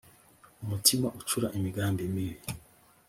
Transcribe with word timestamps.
umutima 0.63 1.07
ucura 1.19 1.47
imigambi 1.57 2.03
mibi 2.13 2.39